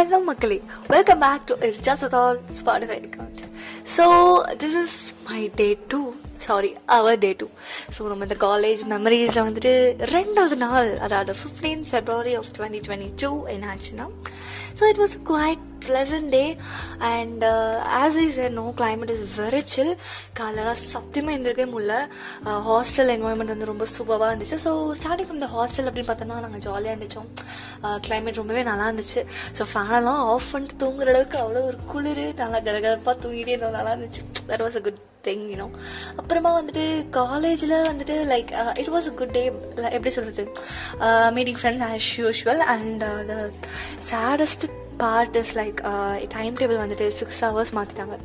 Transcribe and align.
Hello 0.00 0.18
மக்களே 0.24 0.56
welcome 0.86 1.18
back 1.18 1.42
to 1.48 1.54
is 1.66 1.78
just 1.80 2.04
with 2.04 2.14
all 2.14 2.38
Spotify 2.58 2.96
account 3.00 3.40
so 3.94 4.04
this 4.60 4.76
is 4.82 4.96
my 5.28 5.40
day 5.56 5.66
two 5.88 6.00
sorry 6.46 6.70
our 6.98 7.18
day 7.24 7.30
two 7.40 7.48
so 7.96 8.08
நம்ம 8.12 8.28
இந்த 8.28 8.38
college 8.46 8.82
மெமரிஸில் 8.94 9.46
வந்துட்டு 9.48 9.72
ரெண்டாவது 10.16 10.58
நாள் 10.66 10.90
அதாவது 11.06 11.34
fifteen 11.40 11.82
February 11.90 12.36
of 12.42 12.52
twenty 12.58 12.82
twenty 12.86 13.10
two 13.24 13.32
என்ன 13.54 13.66
ஆச்சுன்னா 13.74 14.06
so 14.78 14.84
it 14.92 15.02
was 15.02 15.16
quite 15.30 15.64
pleasant 15.86 16.30
day 16.36 16.42
and 17.10 17.44
as 18.00 18.18
is 18.24 18.38
a 18.44 18.48
no 18.58 18.64
climate 18.80 19.12
is 19.14 19.24
very 19.38 19.62
chill 19.74 19.92
காலையில் 20.38 20.80
சத்தியமாக 20.92 21.36
எந்திரிக்கவே 21.36 21.68
முடியல. 21.74 21.94
Uh, 22.48 22.58
ஹாஸ்டல் 22.68 23.12
என்வாயன்மெண்ட் 23.16 23.52
வந்து 23.54 23.70
ரொம்ப 23.72 23.86
சூப்பராக 23.94 24.30
இருந்துச்சு. 24.32 24.58
So 24.66 24.72
starting 25.00 25.28
from 25.28 25.42
the 25.44 25.48
hostel 25.56 25.88
அப்படின்னு 25.90 26.10
பார்த்தோம்னா 26.10 26.40
நாங்கள் 26.46 26.64
ஜாலியாக 26.66 26.94
இருந்துச்சோம் 26.94 27.28
கிளைமேட் 28.06 28.36
uh, 28.36 28.40
ரொம்பவே 28.42 28.64
நல்லா 28.70 28.88
இருந்துச்சு. 28.90 29.22
ஸோ 29.58 29.64
ஃபேனெல்லாம் 29.72 30.22
ஆஃப் 30.32 30.50
பண்ணிட்டு 30.52 30.80
தூங்குற 30.84 31.14
அளவுக்கு 31.14 31.38
அவ்வளோ 31.44 31.62
ஒரு 31.70 31.80
குளிர் 31.92 32.24
நல்லா 32.42 32.60
கதகதப்பாக 32.66 33.16
தூங்கிட்டே 33.24 33.54
இருந்தோம். 33.54 33.78
நல்லா 33.80 33.94
இருந்துச்சு. 33.96 34.24
That 34.50 34.64
was 34.66 34.78
a 34.80 34.84
good 34.88 35.00
thing 35.24 35.44
you know 35.50 35.66
அப்புறமா 36.16 36.50
வந்துட்டு 36.60 36.84
காலேஜில் 37.10 37.76
வந்துட்டு 37.88 38.16
like 38.24 38.50
it 38.78 38.88
was 38.88 39.08
a 39.08 39.14
good 39.14 39.32
day 39.32 39.44
எப்படி 39.90 40.10
சொல்கிறது 40.10 40.44
meeting 41.30 41.56
friends 41.56 41.86
as 41.88 42.10
usual 42.18 42.62
and 42.66 43.04
the 43.28 43.36
saddest 44.10 44.66
part 45.02 45.36
is 45.40 45.52
like 45.60 45.78
time 46.34 46.54
table 46.60 46.80
வந்துட்டு 46.82 47.06
சிக்ஸ் 47.18 47.40
ஹவர்ஸ் 47.46 47.72
மாற்றிட்டாங்க 47.78 48.16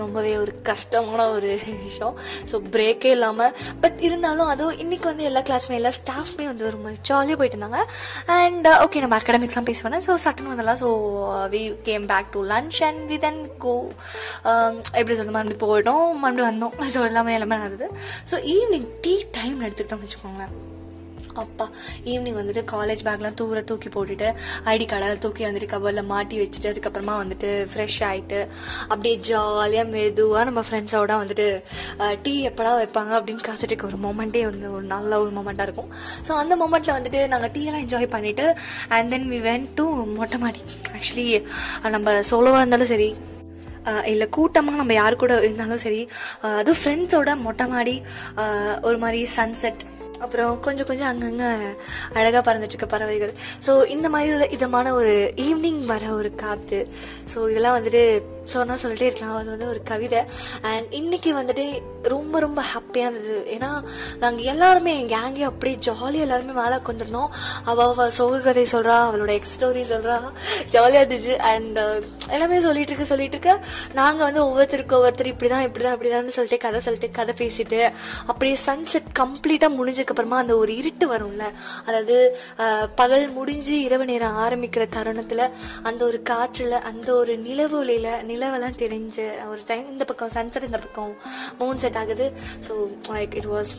ரொம்பவே 0.00 0.32
ஒரு 0.42 0.52
கஷ்டமான 0.68 1.26
ஒரு 1.36 1.50
விஷயம். 1.86 2.16
ஸோ 2.50 2.56
பிரேக்கே 2.74 3.10
இல்லாமல் 3.16 3.52
பட் 3.82 3.98
இருந்தாலும் 4.08 4.50
அதுவும் 4.52 4.78
இன்றைக்கி 4.84 5.06
வந்து 5.10 5.26
எல்லா 5.30 5.42
கிளாஸுமே 5.48 5.76
எல்லா 5.80 5.92
ஸ்டாஃப்மே 6.00 6.46
வந்து 6.50 6.72
ரொம்ப 6.76 6.92
ஜாலியாக 7.10 7.38
போயிட்டு 7.40 7.58
இருந்தாங்க. 7.58 7.82
அண்ட் 8.38 8.68
ஓகே 8.84 8.98
uh, 8.98 9.02
நம்ம 9.04 9.18
அகாடமிக்ஸ்லாம் 9.20 9.68
பேச 9.70 9.82
வேணாம். 9.86 10.04
So 10.08 10.14
sudden 10.26 10.50
வந்தெல்லாம் 10.52 10.80
so 10.84 10.90
we 11.54 11.62
came 11.90 12.06
back 12.12 12.32
to 12.36 12.42
lunch 12.54 12.80
and 12.88 13.02
we 13.12 13.18
then 13.26 13.42
go 13.66 13.76
எப்படி 14.98 15.16
சொல்ல 15.20 15.36
மறுபடியும் 15.36 15.64
போயிட்டோம். 15.66 16.08
மறுபடியும் 16.24 16.50
வந்தோம். 16.52 16.74
ஸோ 16.96 17.06
எல்லாமே 17.10 17.36
எல்லாமே 17.38 17.60
நடந்தது. 17.62 17.88
ஸோ 18.32 18.38
ஈவினிங் 18.56 18.90
டீ 19.06 19.14
டைம் 19.38 19.62
எடுத்துக்கிட்டோம்னு 19.66 20.08
வச்சுக்கோங்களேன். 20.08 20.56
அப்பா 21.44 21.66
ஈவினிங் 22.12 22.38
வந்துட்டு 22.40 22.64
காலேஜ் 22.74 23.02
பேக்லாம் 23.08 23.38
தூர 23.40 23.62
தூக்கி 23.70 23.90
போட்டுட்டு 23.96 24.28
ஐடி 24.74 24.86
கார்டெல்லாம் 24.90 25.22
தூக்கி 25.24 25.46
வந்துட்டு 25.48 25.70
கவரில் 25.74 26.08
மாட்டி 26.12 26.36
வச்சுட்டு 26.42 26.70
அதுக்கப்புறமா 26.72 27.16
வந்துட்டு 27.22 27.50
ஃப்ரெஷ் 27.72 28.00
ஆகிட்டு 28.10 28.40
அப்படியே 28.90 29.14
ஜாலியாக 29.30 29.86
மெதுவாக 29.94 30.44
நம்ம 30.50 30.64
ஃப்ரெண்ட்ஸோட 30.68 31.12
வந்துட்டு 31.22 31.48
டீ 32.26 32.34
எப்படா 32.50 32.72
வைப்பாங்க 32.80 33.12
அப்படின்னு 33.18 33.46
காத்துட்டு 33.48 33.84
ஒரு 33.90 33.98
மொமெண்ட்டே 34.06 34.44
வந்து 34.50 34.66
ஒரு 34.76 34.84
நல்ல 34.94 35.20
ஒரு 35.24 35.32
மொமெண்ட்டாக 35.38 35.68
இருக்கும். 35.68 35.90
ஸோ 36.26 36.32
அந்த 36.42 36.54
மொமெண்ட்டில் 36.62 36.96
வந்துட்டு 36.98 37.22
நாங்கள் 37.32 37.52
டீயெல்லாம் 37.56 37.84
என்ஜாய் 37.86 38.12
பண்ணிவிட்டு 38.14 38.46
and 38.96 39.10
then 39.14 39.28
we 39.34 39.40
went 39.48 39.66
to 39.80 39.86
மொட்டை 40.18 40.38
மாடி. 40.44 40.62
ஆக்சுவலி 40.96 41.26
நம்ம 41.96 42.20
சோலோவாக 42.30 42.62
இருந்தாலும் 42.62 42.92
சரி 42.94 43.10
இல்லை 44.04 44.28
கூட்டமாக 44.28 44.76
நம்ம 44.76 44.92
யார் 44.92 45.16
கூட 45.16 45.38
இருந்தாலும் 45.38 45.76
சரி 45.76 46.08
அதுவும் 46.40 46.80
ஃப்ரெண்ட்ஸோட 46.84 47.40
மொட்டை 47.40 47.66
மாடி 47.66 48.02
ஒரு 48.82 48.98
மாதிரி 48.98 49.28
சன்செட் 49.36 49.82
அப்புறம் 50.20 50.60
கொஞ்சம் 50.60 50.86
கொஞ்சம் 50.86 51.08
அங்கங்கே 51.08 51.50
அழகாக 52.12 52.42
பறந்துட்டு 52.48 52.76
இருக்க 52.76 52.86
பறவைகள். 52.86 53.32
ஸோ 53.66 53.86
இந்த 53.86 54.08
மாதிரி 54.08 54.32
உள்ள 54.32 54.46
இதமான 54.46 54.92
ஒரு 54.92 55.32
ஈவினிங் 55.36 55.84
வர 55.84 56.06
ஒரு 56.10 56.34
காற்று 56.34 56.88
ஸோ 57.34 57.50
இதெல்லாம் 57.50 57.82
வந்துட்டு 57.82 58.22
சொன்னால் 58.54 58.80
சொல்லிட்டே 58.82 59.06
இருக்கலாம். 59.08 59.36
அது 59.40 59.48
வந்து 59.54 59.68
ஒரு 59.72 59.80
கவிதை. 59.90 60.20
அண்ட் 60.70 60.86
இன்றைக்கி 60.98 61.30
வந்துட்டு 61.38 61.64
ரொம்ப 62.14 62.34
ரொம்ப 62.44 62.60
ஹாப்பியாக 62.70 63.08
இருந்தது. 63.08 63.38
ஏன்னா 63.54 63.70
நாங்கள் 64.22 64.46
எல்லாருமே 64.52 64.92
என் 65.00 65.10
கேங்கே 65.14 65.42
அப்படியே 65.48 65.76
ஜாலியாக 65.86 66.26
எல்லாருமே 66.26 66.54
மேலே 66.60 66.76
உட்காந்துருந்தோம் 66.80 67.30
அவள் 67.70 67.90
அவள் 67.92 68.12
சோக 68.18 68.38
கதை 68.46 68.64
சொல்கிறா 68.74 68.96
அவளோட 69.08 69.32
எக்ஸ் 69.38 69.54
ஸ்டோரி 69.56 69.82
சொல்கிறா 69.92 70.16
ஜாலியாக 70.74 71.02
இருந்துச்சு. 71.04 71.34
அண்ட் 71.52 71.78
uh, 71.84 71.96
எல்லாமே 72.36 72.60
சொல்லிட்டு 72.66 72.92
இருக்க 72.92 73.06
சொல்லிட்டு 73.12 73.36
இருக்க. 73.38 73.54
நாங்கள் 74.00 74.26
வந்து 74.28 74.42
ஒவ்வொருத்தருக்கு 74.46 74.96
ஒவ்வொருத்தர் 74.98 75.32
இப்படி 75.32 75.50
தான் 75.54 75.66
இப்படி 75.68 75.84
தான் 75.86 75.96
இப்படி 75.96 76.12
தான் 76.14 76.36
சொல்லிட்டு 76.38 76.60
கதை 76.66 76.80
சொல்லிட்டு 76.86 77.10
கதை 77.18 77.34
பேசிட்டு 77.42 77.80
அப்படியே 78.30 78.56
சன்செட் 78.68 79.10
கம்ப்ளீட்டாக 79.20 79.76
முடிஞ்சதுக்கப்புறமா 79.78 80.40
அந்த 80.44 80.56
ஒரு 80.62 80.72
இருட்டு 80.82 81.08
வரும்ல. 81.14 81.44
அதாவது 81.86 82.18
uh, 82.64 82.84
பகல் 83.02 83.26
முடிஞ்சு 83.38 83.76
இரவு 83.88 84.06
நேரம் 84.12 84.40
ஆரம்பிக்கிற 84.46 84.86
தருணத்தில் 84.98 85.46
அந்த 85.88 86.00
ஒரு 86.10 86.20
காற்றில் 86.32 86.76
அந்த 86.92 87.08
ஒரு 87.20 87.34
நிலவொலியில் 87.48 87.86
ஒளியில் 87.88 88.16
நிலவெல்லாம் 88.38 88.80
தெரிஞ்ச 88.84 89.18
ஒரு 89.52 89.60
டைம் 89.70 89.86
இந்த 89.92 90.04
பக்கம் 90.10 90.34
சன்செட் 90.34 90.68
இந்த 90.70 90.80
பக்கம் 90.86 91.14
மூன் 91.60 91.80
செட் 91.84 92.00
ஆகுது. 92.02 92.26
So 92.66 92.74
like 93.16 93.36
it 93.40 93.50
was 93.54 93.72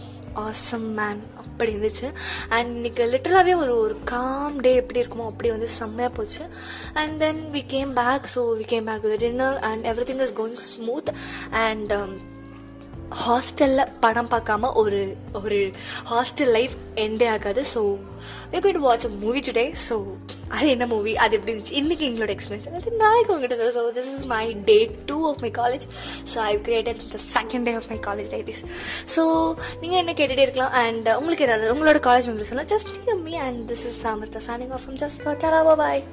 awesome 0.45 0.89
man 0.99 1.21
அப்படி 1.43 1.71
இருந்துச்சு. 1.75 2.07
அண்ட் 2.55 2.69
இன்னைக்கு 2.75 3.05
லிட்டராகவே 3.13 3.53
ஒரு 3.63 3.73
ஒரு 3.85 3.95
காம் 4.13 4.57
டே 4.65 4.71
எப்படி 4.81 5.01
இருக்குமோ 5.01 5.29
அப்படி 5.31 5.49
வந்து 5.55 5.69
செம்மையாக 5.79 6.15
போச்சு. 6.17 6.43
And 7.01 7.15
then 7.25 7.41
we 7.55 7.63
came 7.75 7.93
back 8.01 8.27
so 8.35 8.43
we 8.59 8.67
came 8.73 8.89
back 8.91 9.07
dinner 9.25 9.59
and 9.69 9.85
everything 10.11 10.23
is 10.27 10.35
going 10.41 10.59
smooth 10.71 11.11
and 11.65 11.93
ஹாஸ்டலில் 13.25 13.87
படம் 13.99 14.29
பார்க்காம 14.31 14.73
ஒரு 14.73 15.17
ஒரு 15.43 15.59
ஹாஸ்டல் 16.09 16.51
லைஃப் 16.57 16.75
எண்டே 16.95 17.27
ஆகாது. 17.29 17.61
So 17.73 17.81
we 18.51 18.59
goin 18.65 18.81
watch 18.85 19.05
a 19.05 19.11
movie 19.23 19.39
today 19.39 19.65
so 19.89 19.95
அது 20.47 20.67
என்ன 20.69 20.85
மூவி 20.85 21.17
அது 21.17 21.35
எப்படி 21.37 21.53
இருந்துச்சு? 21.53 21.71
இன்னைக்கு 21.71 22.05
எங்களோட 22.09 22.31
எக்ஸ்பீரியன்ஸ் 22.35 22.67
அது 22.79 22.91
நாளைக்கு 22.91 23.33
உங்ககிட்ட 23.33 23.71
so 23.77 23.83
this 23.97 24.11
is 24.13 24.25
my 24.33 24.53
day 24.69 24.77
two 25.05 25.17
of 25.29 25.41
my 25.45 25.51
college 25.57 25.85
so 26.33 26.37
I 26.37 26.57
created 26.57 27.01
the 27.15 27.19
second 27.35 27.63
day 27.63 27.73
of 27.73 27.89
my 27.89 27.99
college 28.07 28.33
IDs 28.39 28.63
so 29.15 29.53
நீங்கள் 29.81 29.99
என்ன 29.99 30.13
கேட்டுகிட்டே 30.13 30.47
இருக்கலாம். 30.47 30.71
அண்ட் 30.71 31.09
உங்களுக்கு 31.09 31.45
ஏதாவது 31.45 31.73
உங்களோட 31.73 32.01
காலேஜ் 32.09 32.29
மெம்பர்ஸ் 32.29 32.51
சொல்லலாம் 32.51 32.71
just 32.75 33.21
me 33.23 33.35
and 33.37 33.71
this 33.71 33.85
is 33.91 33.99
Samartha 34.05 34.41
signing 34.49 34.71
off 34.71 34.81
from 34.85 34.99
just 35.05 35.21
for 35.23 35.77
boy 35.77 36.03